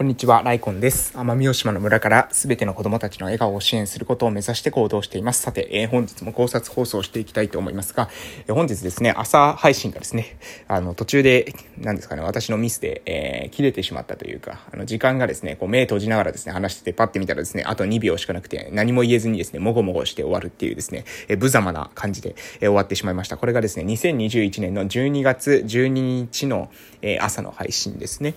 [0.00, 1.12] こんにちは、ライコンです。
[1.14, 5.42] 奄美大島の村からすべての子供たちの笑顔を支援することを目指して行動しています。
[5.42, 8.08] さて、えー、本日も考察放送していきたいと思いますが、
[8.46, 23.36] えー、本日ですね、朝配信がですね、あの、途中で、何ですかね、私のミスで、えー、切れてしまったというか、あの、時間がですね、こう、目閉じながらですね、話してて、パッて見たらですね、あと2秒しかなくて、何も言えずにですね、もごもごして終わるっていうですね、えー、無様な感じで、えー、終わってしまいました。
[23.36, 26.70] これがですね、2021年の12月12日の、
[27.02, 28.32] えー、朝の配信ですね。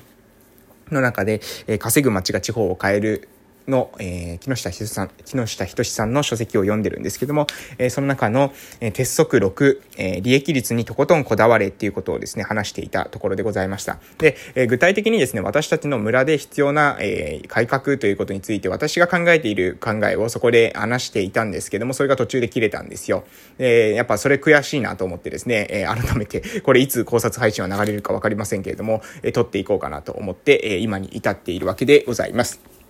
[0.93, 3.27] の中で、えー、稼ぐ街が地方を変える
[3.67, 13.99] の、えー、木下仁さん、木下仁さんの書籍を読んでるんですけども、えー、その中の、えー、鉄則6、え、利益率にとことんこだわれっていうことをですね、話していたところでございました。
[14.17, 23.23] で、え、具体的にですね、私たちの村で必要な、え、改革ということについて私が考えている考えをそこで話していたんですけども、それが途中で切れたんですよ。
[23.59, 32.82] え、やっぱそれ悔しいなと思ってですね、え、改めて、これいつ考察配信は流れるかわかりませんけれども、え、撮っていこうかなと思って、え、今に至っているわけでございます。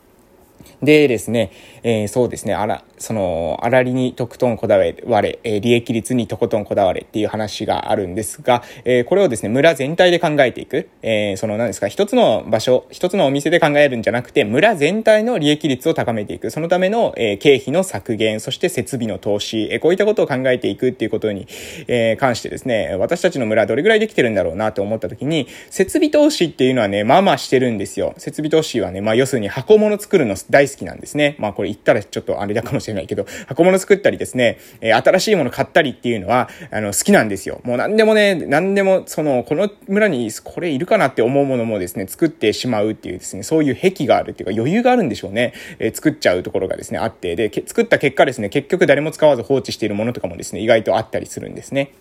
[0.84, 1.52] でですね、
[1.84, 4.84] えー、そうですね、あら、その、あらりにとことんこだわ
[5.22, 21.48] れ、えー、利益率にとことんこだわれっていう話があるんですが、えー、これをですね、村全体で考えていく、えー、その何ですか、一つの場所、一つのお店で考えるんじゃなくて、村全体の利益率を高めていく、そのための、えー、経費の削減、そして設備の投資、えー、こういったことを考えていくっていうことに、
[21.88, 28.14] えー、関してですね、私たちの村どれぐらいできてるんだろうなと思った時に、設備投資っていうのはね、まあまあしてるんですよ。
[28.18, 31.36] 設備投資はね、まあ要するに箱物作るの大好き好きなんですね。
[31.40, 37.62] まあこれ言ったらちょっとあれだかもしれないけど、箱物作ったりですね、え、新しいもの買ったりっていうのは、あの、好きなんですよ。
[37.64, 45.54] もう何でもね、何でも、その、この村にこれいるかなって思うものもですね、作ってしまうっていうですね、そういう癖があるっていうか余裕があるんでしょうね。
[45.80, 51.92] えー、作っちゃうところがですね、あって、で、作った結果ですね、結局誰も使わず放置しているものとかもですね、意外とあったりするんですね。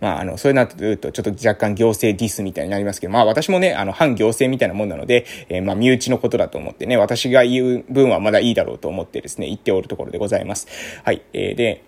[0.00, 10.66] まあ、あの、そういうなってると、ちょっと若干行政ディスみたいになりますけど、まあ私もね、あの、反行政みたいなもんなので、えー、まあ、身内のことだと思ってね、私が言う分はまだいいだろうと思ってですね、言っておるところでございます。
[11.04, 11.22] はい。
[11.32, 11.84] えー、で、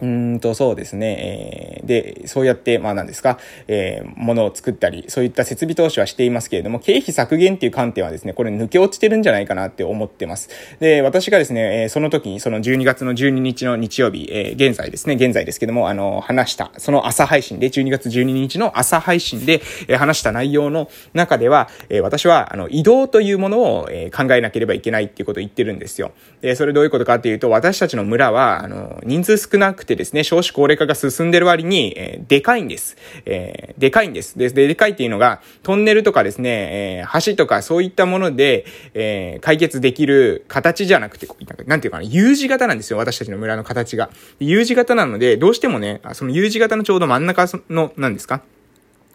[0.00, 1.80] うんと、そうですね。
[1.80, 10.50] えー、で、そうやって、まあ何ですか、えー、ものを作ったり、そういった設備投資はしていますけれども、経費削減っていう観点はですね、これ抜け落ちてるんじゃないかなって思ってます。
[10.80, 26.12] で、私がですね、えー、その時に、その12月の12日の日曜日、えー、現在ですね、現在ですけども、あの、話した、その朝配信で、12月12日の朝配信で、えー、話した内容の中では、えー、私は、あの、移動というものを、えー、考えなければいけないっていうことを言ってるんですよ。
[26.42, 32.96] で、それどういうことかっていうと、私たちの村は、あの、人数少なくてですね、少子高齢化が進んでる割に、えー、でかいんです。
[33.24, 34.36] えー、でかいんです。
[34.36, 41.26] で、でかいっていうのが、トンネルとかですね、えー、橋とかそういったもので、えー、解決できる形じゃなくて、
[41.66, 44.10] なんていうかな、U 字型なんですよ、私たちの村の形が。
[44.40, 48.42] U 字型なので、どうしてもね、その U 字型のちょうど真ん中の、なんですか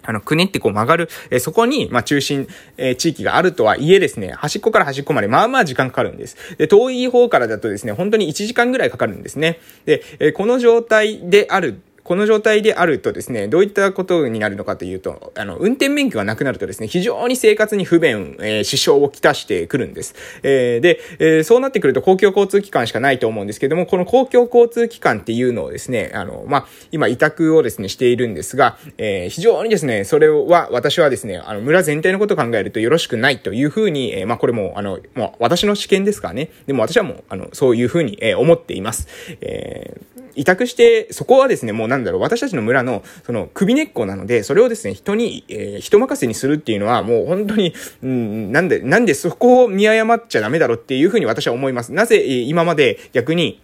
[0.04, 2.48] あの、くねってこう曲がる、えー、そこに、まあ、中心、
[2.78, 6.38] えー、地域があるとはいえですね、端っこから端っこまで、まあまあ時間かかるんです。
[6.58, 9.60] で、遠い方からだとですね、本当に1時間ぐらいかかるんですね。
[9.86, 20.16] で、えー、この状態であるこの状態であるとですね、どういったことになるのかというと、あの、運転免許がなくなるとですね、非常に生活に不便、えー、支障をきたしてくるんです。
[20.44, 36.50] えー、で、えー、そうなってくると公共交通機関しかないと思うんですけども、この公共交通機関っていうのをですね、あの、まあ、今委託をですね、しているんですが、え、非常にですね、それは、私はですね、あの、村全体のことを考えるとよろしくないというふうに、え、まあ、これも、あの、まあ、私の試験ですからね。
[36.66, 39.08] でも私はもう、あの、そういうふうに、え、思っています。
[39.42, 51.94] えー委託して、そこはですね、もうなんだろう、私たちの村の、その、首根っこなので、それをですね、人に、えー、人任せにするっていうのは、もう本当に、 うん、なんで、なんでそこを見誤っちゃダメだろうっていうふうに私は思います。
[51.94, 53.62] なぜ、今まで逆に、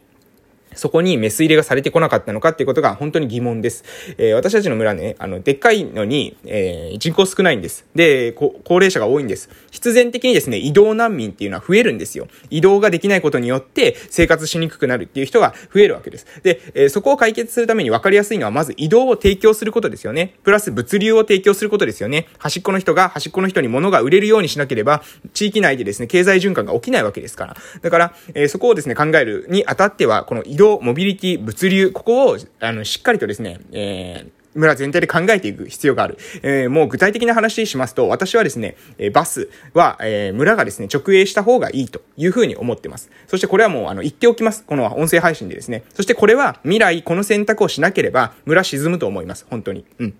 [0.77, 3.83] そこにメス入れがされてこなかったのかっていうことが本当に疑問です。
[4.17, 7.85] えー、私たちの村ね、あの、でっかいのに、えー、人口少ないんです。
[7.95, 9.49] で、高齢者が多いんです。
[9.71, 12.27] 必然的にですね、移動難民っていうのは増えるんですよ。
[12.49, 16.25] 移動ができないことによって生活しにくくなるっていう人が増えるわけです。
[16.43, 20.35] で、えー、そこを解決するために分かりやすいのは、まず移動を提供することですよね。
[20.44, 22.27] プラス物流を提供することですよね。
[22.38, 27.57] 端っこの人が端っこの人に物が売れるようにしなければ、地域内でですね、経済循環が起きないわけですから。
[27.81, 36.18] だから、えー、そこをですね、考えるにあたっては、この移動動、モビリティ、物流、ここを、あの、しっかりとですね、えー、村全体で考えていく必要がある。
[36.42, 43.10] えー、もう具体的な話しますと、私はですね、えバスは、えー、村がですね、直営した方がいいというふうに思ってます。
[43.28, 44.64] そしてこれはもう、あの、言っておきます。
[44.66, 45.84] この音声配信でですね。
[45.94, 49.46] そしてこれは未来、この選択をしなければ、村沈むと思います。
[49.50, 49.86] 本当に。
[50.00, 50.14] うん。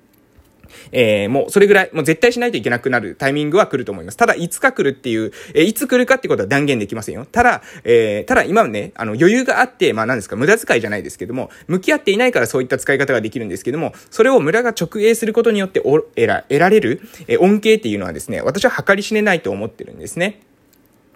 [0.92, 4.18] えー、もうそれぐらい、もう絶対しないといけなくなるタイミングは来ると思います。
[4.18, 7.26] ただ、いつか来るっていう、えー、いつ来るかってことは断言できませんよ。
[7.32, 20.42] ただ、えー、ただ今はね、あの余裕があって、まあ何ですか、無駄遣いじゃないですけども、向き合っていないからそういった使い方ができるんですけども、それを村が直営することによってお得ら得られる、え、恩恵っていうのはですね、私は計り知れないと思ってるんですね。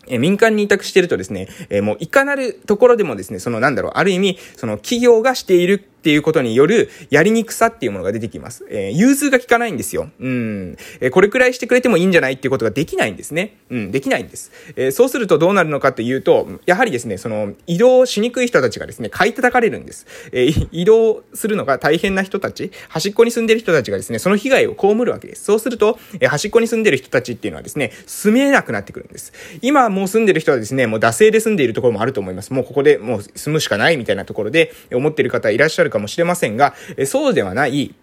[0.07, 8.65] え民間に委託してるとですね、えもういかなるところでもですね、そのなんだろう、ある意味、その企業がしているっていうことによるやりにくさっていうものが出てきます。
[8.71, 10.09] えー、融通が効かないんですよ。
[10.19, 10.75] うん。
[10.99, 13.57] えー、これくらいしてくれてもいいんじゃないっていうことができないんですね。
[13.69, 14.51] うん、できないんです。
[14.75, 20.07] えー、そうするとどうなるのかというと、やはりですね、その移動しにくい人たちがですね、買い叩かれるんです。
[20.31, 25.43] えー、移動するのが大変な人たち、端っこに住んでる人たちがですね、その被害を被るわけです。
[25.43, 29.33] そうすると、えー、端っこに住んでる人たちっていうのはですね、住めなくなってくるんです。
[29.61, 32.51] 今もう住んでる人はですね、もう惰性で住んでいるところもあると思います。
[32.53, 37.93] もうここでもう住むしかないみたいなところで思っている方いらっしゃるかもしれませんが、えそうではない、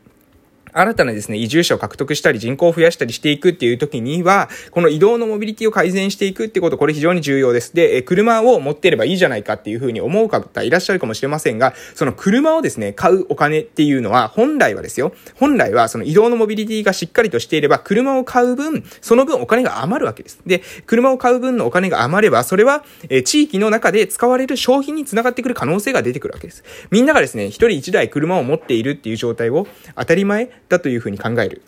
[0.73, 7.75] 新たなですね、移住者を獲得したり人口を増やしたりしていくっていう時には、この移動のモビリティを改善していくってこと、これ非常に重要です。
[7.75, 20.41] で、え車を持ってればいいじゃないかっていうふうに思う方いらっしゃるかもしれませんが、その車をですね、買うお金っていうのは、本来はですよ、本来はその移動のモビリティがしっかりとしていれば、車を買う分、その分お金が余るわけです。
[20.47, 26.65] で、車を買う分のお金が余れば、それは、え地域の中で使われる商品につながってくる可能性が出てくるわけです。
[26.91, 29.67] みんながですね、一人一台車を持っているっていう状態を
[29.97, 31.63] 当たり前だというふうに考ええる。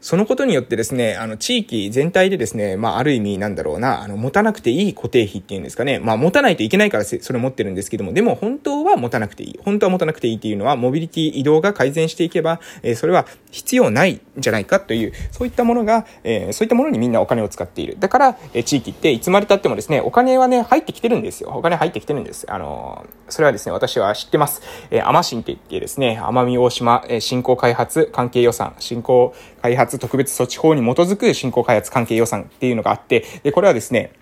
[0.00, 5.98] そのことによってですね、あの、地域全体でですね、まあ、ある意味なんだろうな、あの、持たなくていい固定費っていうんですかね。
[5.98, 9.58] まあ、持たないといけないからそれ持ってるんですけども、でも本当は持たなくていい。
[9.64, 17.96] 本当は持たなくていいっていうのは、モビリティ移動が改善していけば、えー、それは必要ないんじゃないかという、そういったものが、えー、そういったものにみんなお金を使っている。
[17.98, 21.50] だから、えー、地域っていつまで経ってもですね、お金はね、入ってきてるんですよ。
[21.56, 22.46] お金入ってきてるんです。
[22.48, 24.62] あのそれはですね、私は知ってます。
[24.90, 34.12] えー、アマシンって言ってですね、奄美大島、えー、振興開発関係予算、振興開発特別措置法に基づく振興開発関係予算っていうのがあって、で、これはですね、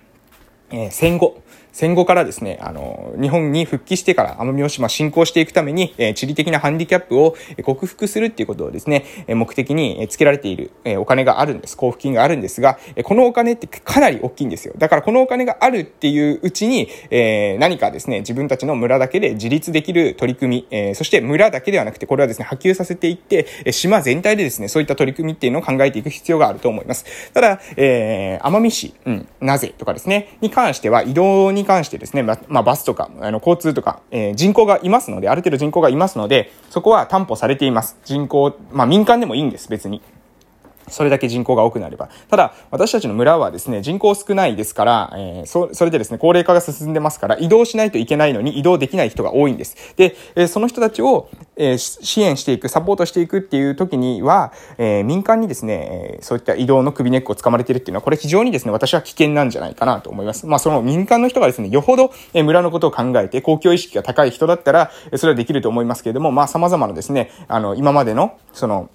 [0.71, 1.43] え、戦後、
[1.77, 11.75] 戦後からですね、あの、日本に復帰してから奄美大島進行していくために、え地理的なハンディキャップを克服するっていうことをですね、目的につけられている、えお金があるんです。
[11.75, 14.73] 交付金があるんですが、このお金ってかなり大きいんですよ。
[14.79, 27.05] だからこのお金があるっていううちに、え何かですね、自分たちの村だけで自立できる取り組み、えそして村だけではなくて、これはですね、波及させていって、島全体でですね、そういった取り組みっていうのを考えていく必要があると思います。
[27.35, 37.99] ただ、えー、奄美市、うん、なぜとかですね、に関しては、移動に関してですね、ままあ、バスとか、あの、交通とか、えー、人口がいますので、ある程度人口がいますので、そこは担保されています。
[38.05, 40.01] 人口、まあ、民間でもいいんです、別に。
[40.89, 42.09] それだけ人口が多くなれば。
[42.29, 49.77] ただ、私たちの村はですね、人口少ないですから、えー、そ、それでですね、高齢化が進んでますから、移動しないといけないのに移動できない人が多いんです。
[49.97, 60.47] で、えー、その人たちを、えー、支援していく、サポートしていくっていう時には、えー、民間にですね、えー、そういった移動の首根っこを掴まれてるっていうのは、これ非常にですね、私は危険なんじゃないかなと思います。
[60.47, 68.91] まあ、その民間の人がですね、よほど、えー、村のことを考えて、公共意識が高い人だったら、それはできると思いますけれども、まあ、様々なですね、あの、今までの、その、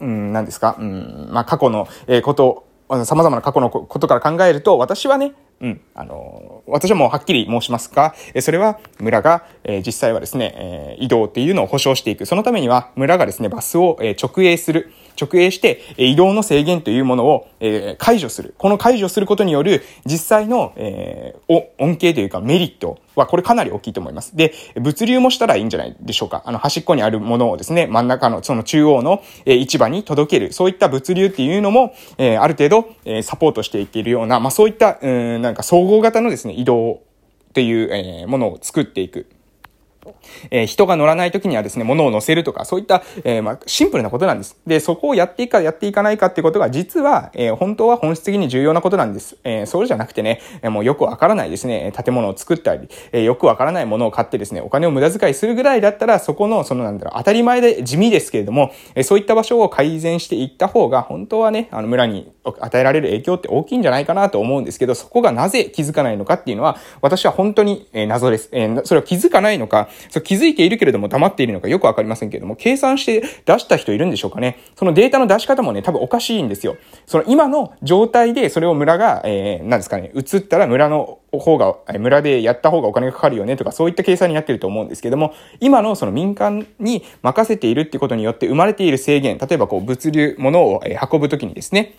[0.00, 5.80] うん、何ですか、うん、まあ、過去の、え、こと、様々な過去のことから考えると、私はね、うん。
[5.94, 12.26] あの、私はもうはっきり申しますが、えそれは村が、え、実際はですね、え、移動っていうのを保障していく。
[12.26, 14.92] そのためには村がですね、バスを、え直営する。
[15.20, 18.54] 直営して、移動の制限というものを、え解除する。
[18.58, 24.36] この解除することによる実際の、えー、恩恵というかメリットはこれかなり大きいと思います。
[24.36, 26.42] で、物流もしたらいいんじゃないでしょうか。
[26.44, 30.52] あの、端っこにあるものをですね、真ん中のその中央の、え市場に届ける。
[30.52, 39.26] そういった物流っていうのも、えある程度、えサポートしていけるような、まあそういった、うん、なんか総合型のですね、移動っていう、えものを作っていく。
[40.50, 44.56] えー、人が乗らない時にはですね、物を乗せるとか、そういった、えー、まあ、シンプルなことなんです。
[44.66, 49.36] で、そこをやっていくかやっていかないかっていうことが、実は、えー、本当は本質的に重要なことなんです。
[49.44, 68.48] えそうじゃなくてね、えもうよくわからないですね、建物を作ったり、えよくわからないものを買ってですね、お金を無駄遣いするぐらいだったら、そこの、そのなんだろう、当たり前で地味ですけれども、えそういった場所を改善していった方が、本当はね、あの、村に与えられる影響って大きいんじゃないかなと思うんですけど、そこがなぜ気づかないのかっていうのは、私は本当に、え謎です。
[68.52, 74.58] えそれは気づかないのか、そう気づいているけれども黙っているのかよくわかりませんけれども、計算して出した人いるんでしょうかね。
[74.76, 76.76] そのデータの出し方もね、多分おかしいんですよ。
[77.06, 90.80] その今の状態でそれを村が、えー、何ですかね、移ったら村の方が、村でやった方がお金がかかるよねとか、そういった計算になってると思うんですけども、今のその民間に任せているってことによって生まれている制限、例えばこう物流、物を
[91.12, 91.94] 運ぶときにですね、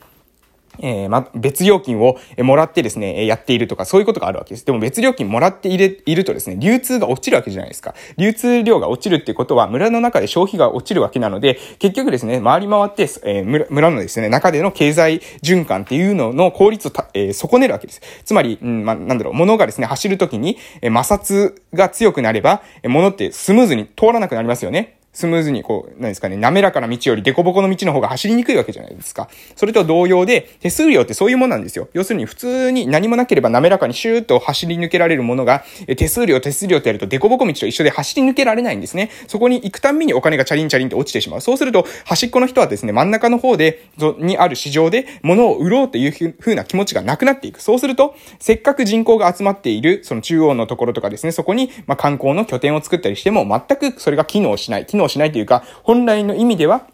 [0.80, 4.66] えー、ま、別料金をもらってですね、やっているとか、そういうことがあるわけです。
[4.66, 7.96] でも別料金もらっているいるとですね、流通が落ちるわけじゃないですか。
[8.18, 18.02] 流通量が落ちるっていうことは、村の中で消費が落ちるわけなので、結局ですね、回り回って、えー、村村のですね、中での経済循環っていうのの効率をた、えー、損ねるわけです。
[18.24, 24.97] つまり、うん、まなんだろう、物がですね、走るときに、え摩擦が強くなれば、物ってスムーズに通らなくなりますよね。
[25.14, 29.30] スムーズにこう、何ですかね、滑らかな道より凸凹の道の方が走りにくいわけじゃないですか。
[29.56, 31.90] それと同様で、手数料ってそういうものなんですよ。
[31.94, 35.64] 要するに普通に何もなければ滑らかにシューッと走り抜けられるものが、
[35.98, 39.10] 手数料、手数料ってやると凸凹道と一緒で走り抜けられないんですね。
[39.28, 41.42] そこに行くたんびにお金がチャリンチャリンって落ちてしまう。
[41.42, 43.88] そうすると、端っこの人はですね、真ん中の方で、
[44.20, 47.62] にある市場で物を売ろうというふうな気持ちがなくなっていく。
[47.62, 54.86] そうすると、せっかく人口が集まっている、その中央のところとかですね、そこに、まあ、観光の拠点を作ったりしても、全くそれが機能しない。
[54.86, 56.88] 機能しないというか、本来の意味では、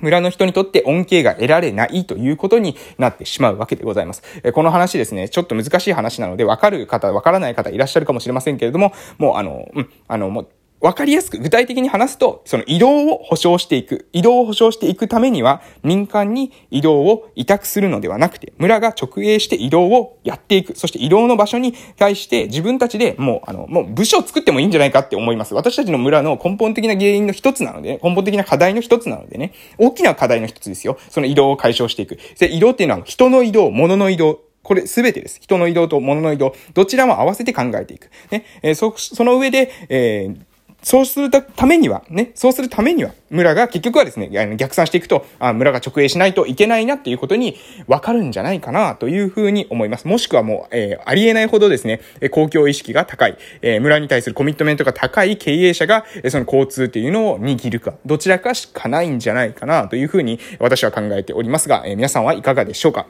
[0.00, 4.22] 村の人にとって恩恵が得られないということになってしまうわけでございます。
[4.52, 10.48] この話ですね、ちょっと難しい話なので、わかる方、わからない方いらっしゃるかもしれませんけれども、もうあの、うん、あの、もう、
[10.80, 14.08] わかりやすく具体的に話すと、その移動を保障していく。
[14.12, 20.74] 移動を保障していくためには、民間に移動を委託するのではなくて、村が直営して移動をやっていく。
[20.74, 25.54] そして移動の場所に対して自分たちでもう、あの、もう部署を作ってもいいんじゃないかって思います。
[25.54, 30.98] 私たちの村の根本的な原因の一つなので、根本的な課題の一つなのでね、大きな課題の一つですよ。
[31.10, 32.18] その移動を解消していく。
[32.38, 35.40] で、移動っていうのは人の移動、物の移動、これすべてです。
[35.42, 38.10] 人の移動と物の移動、どちらも合わせて考えていく。
[38.30, 40.49] ね、えー、そ、その上で、えー、
[40.82, 47.56] そうするためには、ね、そうするためには、村が結局はですね、逆算していくと、あ村が直営しないといけないなっていうことに
[47.86, 50.08] 分かるんじゃないかなというふうに思います。
[50.08, 63.06] もしくはもう、えー、ありえないほどですね、公共意識が高い、えー、村に対するコミットメントが高い経営者が、その交通っていうのを握るか、どちらかしかないんじゃないかなというふうに私は考えておりますが、えー、皆さんはいかがでしょうか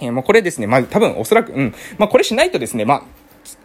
[0.00, 1.74] えー、もうこれですね、まあ、多分おそらく、うん。
[1.98, 3.02] まあ、これしないとですね、まあ、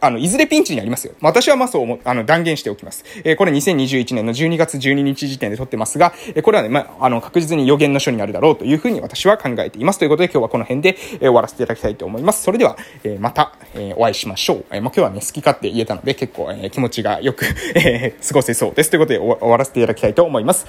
[0.02, 1.14] あの、いずれピンチになりますよ。
[1.22, 3.04] 私はまあそう思、あの、断言しておきます。
[3.24, 10.00] えー、これ2021年の12月12日時点で撮ってますが、えー、これはね、まあ、あの、確実に予言の書になるだろうというふうに私は考えています。
[10.00, 12.44] ということで今日はこの辺で、えー、終わらせていただきたいと思います。
[12.44, 14.66] それでは、えー、また、えー、お会いしましょう。
[14.72, 17.46] えー、まあ、今日はね、好き勝手言えたので結構、えー、気持ちがよく
[17.76, 18.90] えー、過ごせそうです。
[18.90, 20.66] ということで終わらせていただきたいと思います。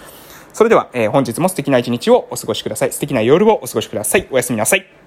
[0.53, 2.93] それでは、えー、本日も素敵な一日をお過ごしください。
[2.93, 4.27] 素敵な夜をお過ごしください。
[4.31, 5.00] おやすみなさい。